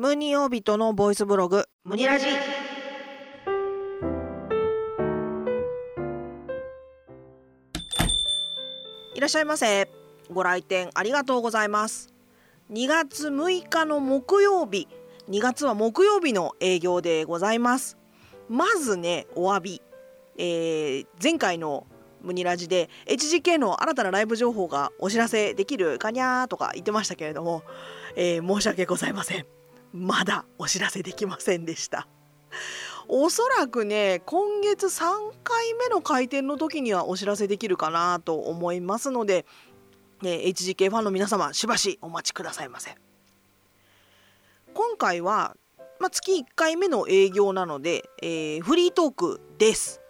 [0.00, 2.24] ムニオビトのボイスブログ、ムニラジ。
[9.14, 9.90] いらっしゃいませ。
[10.30, 12.14] ご来店ありがとうございます。
[12.72, 14.88] 2月6日の木曜日、
[15.28, 17.98] 2月は木曜日の営業でございます。
[18.48, 19.82] まずね、お詫び。
[20.38, 21.86] えー、前回の
[22.22, 27.64] ムニラジで HGK の新たなライブ情報がお知らせできるかにゃーとか言ってましたけれども、
[28.16, 29.59] えー、申し訳ございません。
[29.92, 32.06] まだお知らせできませんでした。
[33.08, 39.46] おそらくね、今月3回目の開店の時にはお知らせできるかなと思いますので、
[40.22, 42.94] ね、HGK ファンの皆様、しばしお待ちくださいませ。
[44.74, 45.56] 今回は、
[45.98, 50.00] まあ、月1回目の営業なので、えー、フリートークです。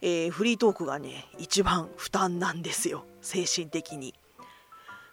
[0.00, 3.04] えー、フリートークがね、一番負担なんですよ。
[3.20, 4.14] 精神的に。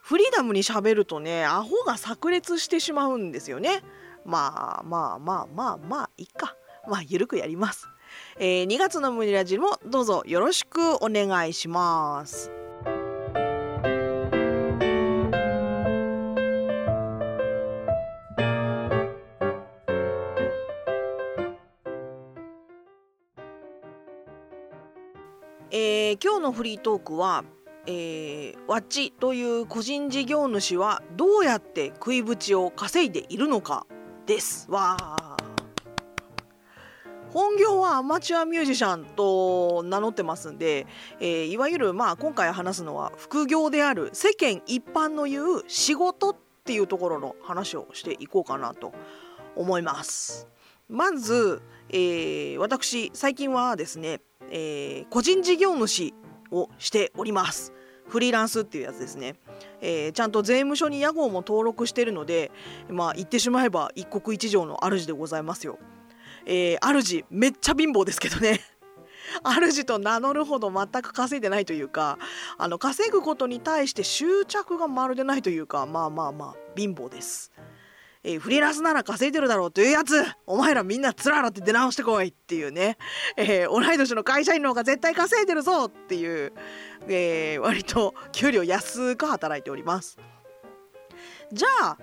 [0.02, 3.84] フリーダムに喋るとね、アホが炸裂してしまうんですよね。
[4.26, 6.56] まあまあまあまあまあ、いっか。
[6.88, 7.88] まあ、ゆるくやります。
[8.38, 12.52] えー、2月のムニラジもどうぞよろしくお願いします。
[25.76, 27.44] えー、今日のフリートークは、
[27.88, 33.88] えー、ワッチという個人事業主はどうやって食いぶちを稼いでいるのか
[34.26, 34.98] ですわ
[37.32, 40.86] 本業はアマチュアミュージシャンと名乗ってますんで、
[41.20, 48.94] えー、いわゆるまあ今回話すのは副業である世間一般の言う仕事っていうところの話をしていこうかなと
[49.56, 50.48] 思います。
[50.88, 56.14] まず、えー、私最近はですね、えー、個人事業主
[56.52, 57.74] をしております。
[58.08, 59.36] フリーランスっていうやつですね、
[59.82, 62.52] えー、ちゃんと税務署に屋号も登録してるので
[62.90, 65.80] まあ言ってしまえば一国一城の主でございますよ、
[66.46, 68.60] えー、主めっちゃ貧乏ですけどね。
[69.44, 72.20] 主と名乗るほど全く稼いでないというか
[72.58, 77.52] あの稼ぐことに対して執着がまるでないというかまあまあまあ貧乏です。
[78.24, 80.24] えー、フリーランスなら稼いでるだろうというやつ。
[80.46, 82.98] お前らみんなつららって出直してこいっていうね、
[83.36, 86.54] えー、同い年の会社員の方が絶対稼いでるぞっていう、
[87.08, 90.18] えー、割と給料安く働いております。
[91.52, 91.98] じゃあ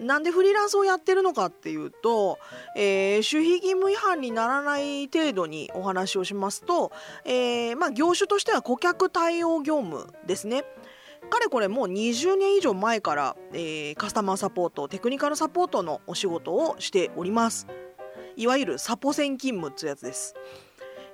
[0.00, 2.38] なんでフリーランスをやってるのかっていうと、
[2.76, 6.92] えー、守秘義務違反にならない程度にお話をしますと、
[7.24, 10.64] えー、まあ、業種としては顧客対応業務ですね。
[11.28, 17.66] かれこれもう20年以上前から、えー、カスタマーサポートテクニカルサポートのお仕事をしております。
[18.36, 20.34] いわゆるサポセン勤務ってやつです。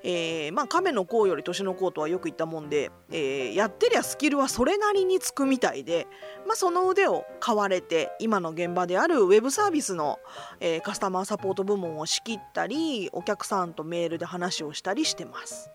[0.06, 6.06] えー、まあ亀の甲より年の甲とはよく言ったもんで、えー、やってりゃスキルはそれなりにつくみたいで、
[6.46, 10.18] まあ、その腕を買われて今の現場であるウェブサービスの、
[10.60, 15.70] えー、カスタマーサポート部門を仕切ったりお客さんとメールで話をしたりしてます。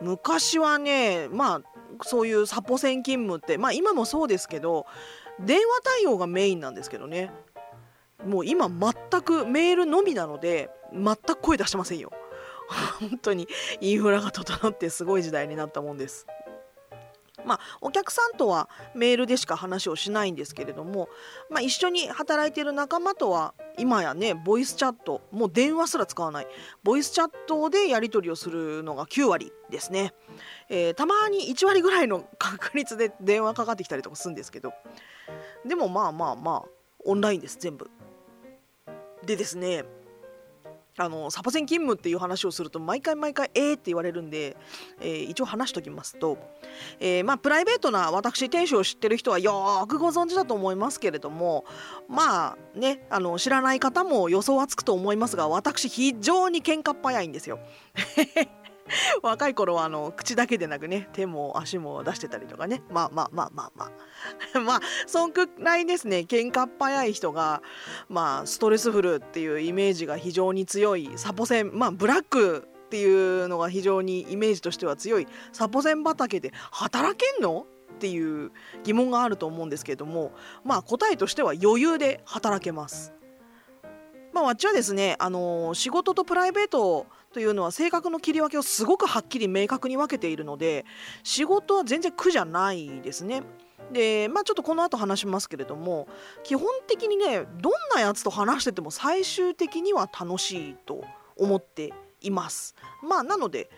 [0.00, 1.62] 昔はねまあ
[2.02, 4.86] そういうサポセン勤務ってまあ今もそうですけど
[5.40, 7.30] 電話対応がメインなんですけどね。
[8.24, 12.10] もう今全くメールのみなので全く声出してませんよ。
[12.98, 13.46] 本当に
[13.80, 16.26] インフラが整ってすごい時代になったもんです。
[17.46, 21.08] まあ、お客さんとはメールでしか話をしないんですけれども、
[21.48, 26.46] まあ、一緒に働いている仲間とは今やねボイスチャットもう電話すら使わない。
[26.82, 30.12] ボイスチャットでやり取りをするのが9割ですね、
[30.68, 34.72] えー、たまに1割ぐらいの確率で電話かかってきたりとかするんですけど。
[35.64, 36.68] でもまあまあまあ
[37.04, 37.90] オンラインです全部。
[39.24, 39.84] でですね
[40.98, 44.56] あのサポセン勤務っていう話をすると毎回毎回えーって言われるんで、
[45.00, 46.38] えー、一応話しておきますと、
[47.00, 51.64] えー、まあプライベートな私店主を知ってる人はよくご存知だと思いますけれども
[52.08, 57.58] まあねあの知らない方も予想はつくと思いますが私非常に喧嘩っ早いんですよ。
[59.22, 62.82] 若い頃はあの口だけでなくね手も足も出してたりとかね。
[62.90, 63.90] まあまあまあまあま
[64.54, 64.60] あ。
[64.60, 67.62] まあそんくらいですね喧嘩っ早い人が
[68.08, 71.76] まあストレスフルっていうイメージが非常に強いサポセン。
[71.76, 75.26] まあブラックっていうのが非常にイメージとしては強い。
[75.52, 77.66] サポセン畑で働けんの？
[77.96, 78.52] っていう
[78.84, 80.32] 疑問があると思うんですけれども。
[80.64, 83.16] まあ答えとしては余裕で働けます。
[84.36, 87.06] まあ、わっちはですね、あの、仕事とプライベート
[87.36, 90.86] というのは性格の切り分けをすごくはっきり明確に分けているので
[91.22, 93.42] 仕事は全然苦じゃないですね。
[93.92, 96.08] でまあちょっとこの後話しますけれども
[96.44, 101.04] 基本的にねどんなやつと話してても最終的には楽しいと
[101.36, 101.92] 思って
[102.22, 102.74] います。
[103.06, 103.68] まあなので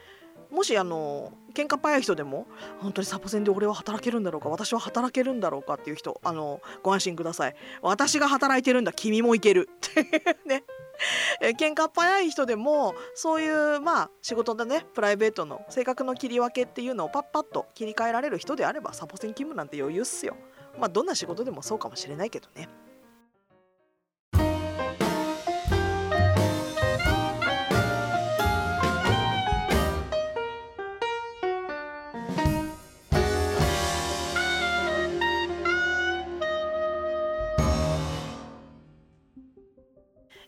[0.52, 2.46] もしあの喧嘩早い人でも
[2.78, 10.62] 本当にサポセンで俺は働けるんだろうか私は働けるんだろうかっていう人あのご安心ください私が働いてるんだ君もいけるってね
[11.40, 20.36] え喧嘩っ早い人でもそういうまあ仕事だねプライベートの性格の切り分けっていうのをパッパッと切り替えられる人であればサポセン勤務なんて余裕っすよ。
[20.78, 22.68] まあどんな仕事でもそうかもしれないけどね。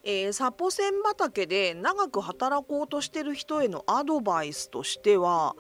[0.03, 5.55] えー、サポセン畑で長く働こうとしてる人へのアドバイスとしては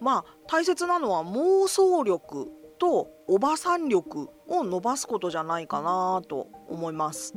[0.00, 7.34] まあ大切なのは妄想力とおばさん力を伸ばすことじゃないかなと思います。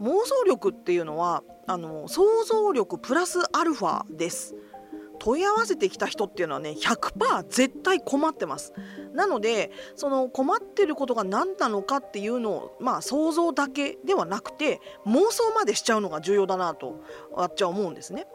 [0.00, 4.54] 妄想力っていうのはあの想像力プラスアルファです。
[5.28, 8.72] 問い合わせてきた人っていうのはね100%絶対困ってます
[9.12, 17.04] なのでその困ってることが何なのかっていうのをまあ想像だけではなくて妄想までしちゃうのが重要だなと
[17.36, 18.26] あっちは思うんですね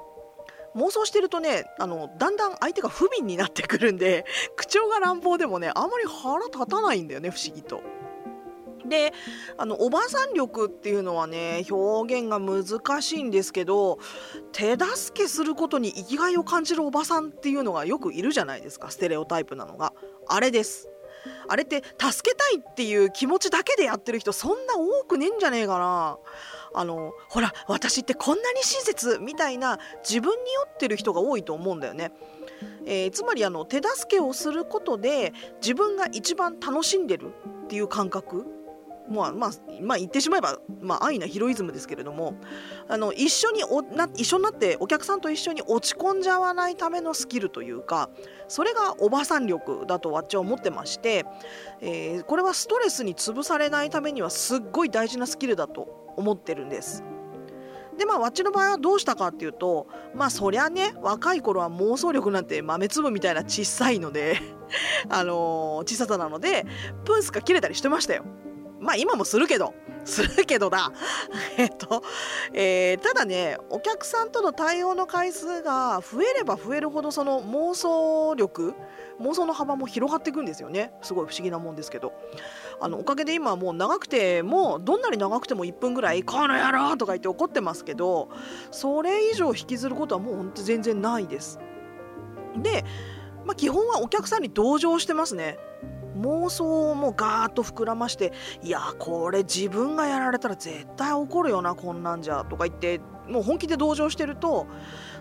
[0.75, 4.23] 妄想してるとねあのだんだん相手が不憫になってくるんで
[4.55, 7.81] 口調が乱暴でもねあんまり腹立たないんだよね不思議と。
[8.87, 9.13] で
[9.57, 13.99] あのおばさん力っていうのはね表現が難しいんですけど
[14.51, 19.93] 手助けすることに生きがいを感じるおばさんっていうのがよくいるじゃないですかステレオタイプなのが。
[20.27, 20.89] あれです。
[21.47, 26.17] あれって助けたいっていう気持ちだけでやってる人そんな多くねえんじゃねえかな。
[26.75, 32.11] あのほら私ってこんなに親切みたいな自分に酔ってる人が多いと思うんだよね。
[32.85, 37.33] えー、つまりあの手助けをすることで自分が一番楽しんでる
[37.65, 38.45] っていう感覚
[39.09, 39.51] まあまあ、
[39.81, 42.35] まあ、言ってしまえば、まあ、安易なヒロイズムですけれども
[42.87, 48.09] あの一緒におな一緒になってお客さんと一緒に落ち込んじゃわないためのスキルというか
[48.47, 51.25] それがおばさん力だとわっちは思ってまして、
[51.81, 57.03] えー、これはストレスに潰されないためにはすっごい大事なスキルだと思ってるんです。
[57.97, 64.39] でまあわっちの場合はどうしたかっていうとまあそりゃね若い頃は妄想力なんて豆粒みたいな小さいので
[65.09, 66.65] あのー、小ささなので
[67.05, 68.23] プンスが切れたりしてましたよ。
[68.83, 69.73] まあ今もするけど、
[70.05, 70.91] するけどだ。
[71.57, 72.03] えっと、
[72.53, 78.73] えー、ただね、お客さんとの対応の回数が増えれば増えるほどその妄想力、
[79.21, 80.93] 妄想の幅も広がっていくんですよね。
[81.01, 82.13] すごい不思議なもんですけど。
[82.81, 88.27] あのおかげで今はもう長くてもうどんなに長くても1分ぐらい「この野郎!」とか言って怒ってますけど
[88.71, 91.59] それ以上引きずることはもうほんと全然ないです。
[92.57, 92.83] で、
[93.45, 95.57] まあ、基本はお客さんに同情してますね。
[96.17, 104.67] 妄想もガーッと膨らましていやこれ自分がやられたら絶対怒るよなこんなんじゃとか言ってもう本気で同情してると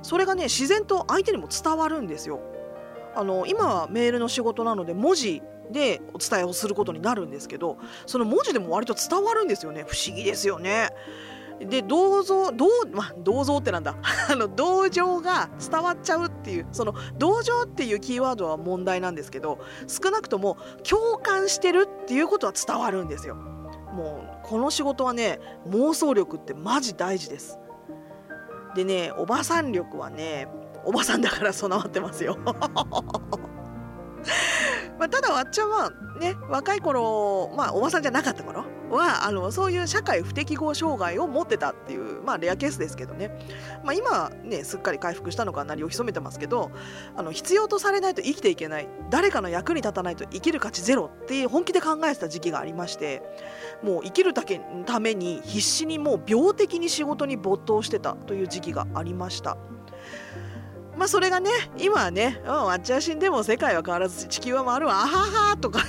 [0.03, 2.41] それがね自然と相手にも伝わるんですよ。
[3.15, 10.91] あの今はメールの仕事なので文字でお伝えをすることになるんですけどその文字でも割と伝わるんですよね不思議ですよね。
[11.61, 13.97] で銅像銅,、ま、銅像ってなんだ
[14.31, 20.57] あの同情が伝わっちゃうっていうその同情っていうキーワードは問題なんですけど少なくとも
[20.89, 23.35] 共感してるっていうことは伝わるんですよ。
[23.35, 25.39] もうこの仕事はね
[25.69, 27.59] 妄想力ってマジ大事です。
[28.75, 30.49] でねおばさん力はね
[30.85, 32.39] おばさんだから備わってますよ。
[34.99, 35.91] まあ、ただわっちゃんは
[36.21, 43.31] ね若い頃まあおばさんじゃなかった頃はあのそういう社会不適合障害を持ってたっていうまあレアケースですけどね、
[43.85, 46.71] まあ、今ねすっかり回復したのかなりを潜めてますけど
[47.17, 53.23] あの必要とされないと生きていけない誰かの役に立たないと生きる価値ゼロって本気で考えてた時期がありまして
[53.83, 59.57] もう生きるだけために必死にもう病的に仕事に没頭してたという時期がありました。
[60.97, 65.81] まあそれがね今はね、うん、わっちは死んでも世界は変わらず地球は回るわあははとか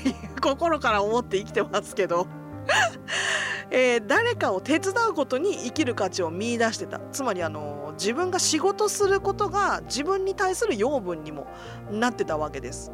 [0.41, 2.27] 心から思って生きてますけど
[3.69, 11.47] えー、誰かを手伝うことに生きる価値を見いだしてたつまりあの自分が仕事することが自分に対する養分にも
[11.91, 12.91] なってたわけです。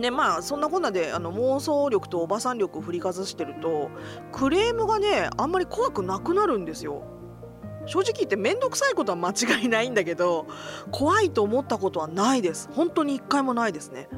[0.00, 3.90] でまあそんなこんなであの妄想力とおばさん力を振りかざしてると
[4.30, 7.02] クレームがねあんまり怖くなくなるんですよ。
[7.86, 10.46] 正直言って面倒くさいことは間違いないんだけど
[10.90, 14.08] 怖いと思ったことはないです本当に一回もないですね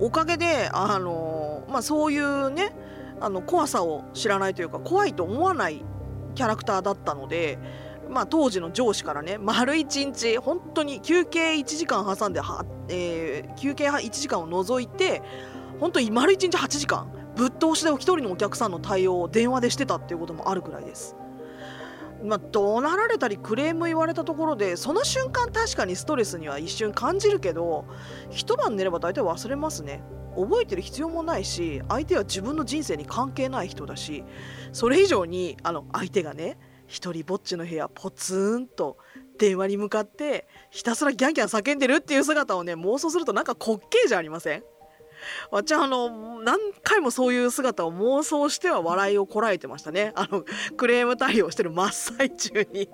[0.00, 2.74] おかげであのまあそういうね
[3.20, 5.84] あの怖さを知らないというか怖いと思わない
[6.34, 7.58] キャラクターだったので
[8.08, 15.22] まあ、当時の上司からね丸1日本当に休憩1時間挟んでは、えー、休憩1時間を除いて
[15.80, 21.16] 本当に丸1日8時間ぶっ通しで1人のお客さんの対応を電話でしてたっていうこともあるくらいです。
[22.24, 27.84] まあ、怒鳴られたりクレーム言われたところでその瞬間確かにストレスには一瞬感じるけど
[28.30, 30.02] 一晩寝れば大体忘れますね。
[30.36, 34.22] 覚えてる必要もないし相手は自分の人生に関係ない人だし
[34.70, 38.98] それ以上にあの相手がね一人ぼっちの部屋ポツンと
[39.38, 44.62] 電話に向かってひたすらギャンギャン叫んでるっていう姿をね妄想するとなんか滑稽じゃありません？
[45.50, 50.44] わちゃんあの何回もそういう姿を妄想しては笑いをこらえてましたねあの
[50.76, 52.88] クレーム対応してる真っ最中に。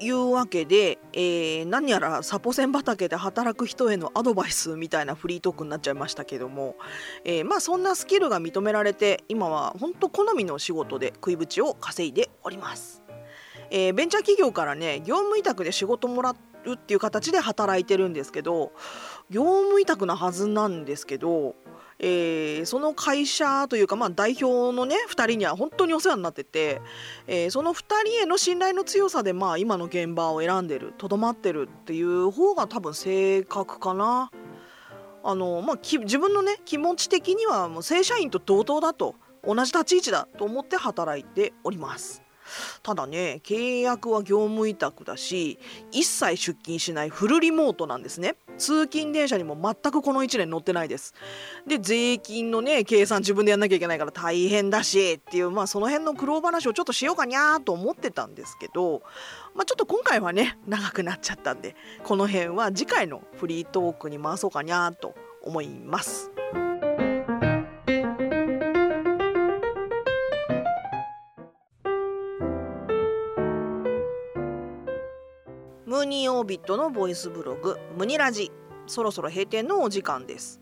[0.00, 6.76] いうわけで、えー、何やらサポセン畑で働く人へのアドバイスみたいなフリートークになっちゃいましたけども、
[7.24, 13.02] えー、まあそんなスキルが認められて今は本当好みの仕事で食いぶちを稼いでおります。
[13.70, 16.36] えー、ベンチャー企業からね業務委託で仕事もら
[16.66, 18.72] うっていう形で働いてるんですけど
[19.30, 21.54] 業務委託なはずなんですけど
[21.98, 26.82] えー、その会社というか、まあ、代表のね2人には本当にお世話になってて、
[27.26, 34.30] えー、その2人への信頼の強さで、まあ、今の現場を選んでるとどまってるっていう方が多分正確かな。
[35.28, 42.25] あのまあ、自分のね気持ち的にはもう正社員と同等だと同じ立ち位置だと思って働いております。
[42.82, 45.58] ただね契約は業務委託だし
[45.92, 51.14] 一切出勤しないフルリモートなんですね通勤電車にも全くこの1年乗ってないです
[51.66, 59.02] で税金のね計算自分でやんなきゃいけないから大変だしっていうまあその辺の苦労話をちょっとしようかにゃーと思ってたんですけど
[59.54, 66.35] まあちょっと今回はね長くなっちゃったんでこの辺は次回のフリートークに回そうかにゃーと思います。
[75.96, 78.52] ムーニーオービットのボイスブログムニラジ。
[78.86, 80.60] そろそろ閉店のお時間です。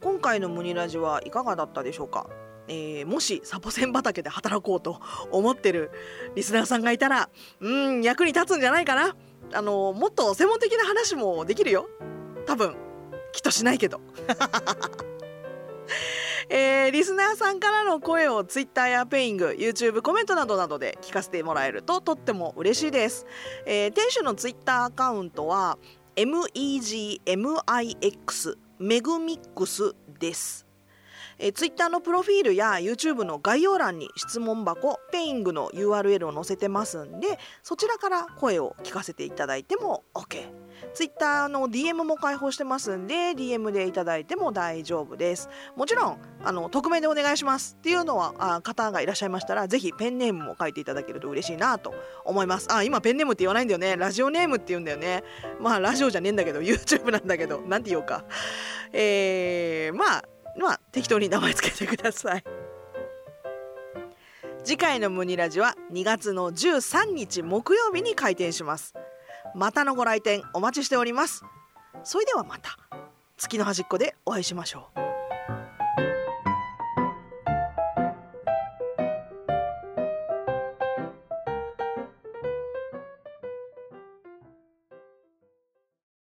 [0.00, 2.30] 今回のムニラジはいかがだったでしょうか？
[2.66, 5.90] えー、もしサポセン畑で働こうと思ってる
[6.34, 7.28] リスナーさんがいたら
[7.60, 9.14] うん役に立つんじゃないかな？
[9.52, 11.86] あのもっと専門的な話もできるよ。
[12.46, 12.74] 多分
[13.32, 14.00] きっとしないけど。
[16.50, 23.26] えー、リスナーさんからの声を Twitter やペイング YouTube コメントなどなどで聞かせてもらえるととっても嬉しいです、
[23.66, 25.78] えー、店主の Twitter アカウントは
[26.16, 27.26] MEGMIX
[28.78, 30.68] メグミックスです
[31.40, 40.48] えー、Twitter のプロフィールや YouTube の概要欄に質問箱ペイングの URL を載せてますんでそちらから声を聞かせていただいても OK。
[40.94, 45.48] Twitter の DM も開放してますんで DM でいただいても大丈夫です。
[45.76, 51.94] もちろんあの匿名でお願いしますっていうのはあ方がいらっしゃいましたらぜひペンネームも書いていただけると嬉しいなと
[52.24, 52.68] 思います。
[52.70, 53.96] あ今ペンネームって言わないんだよね。
[53.96, 55.24] ラジオネームって言うんだよね。
[55.60, 58.24] まあラジオじゃねえんだけど YouTube なんだけどなんて言おうか。
[58.92, 60.24] えー、まあ
[60.58, 62.44] まあ適当に名前つけてください
[64.64, 68.94] 次回のムニラジは2月の13日木曜日に開店します
[69.54, 71.42] またのご来店お待ちしております。
[72.04, 72.78] それではまた。
[73.36, 75.07] 月の端っこでお会いしましょう。